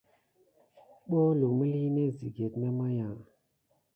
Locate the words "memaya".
2.59-3.07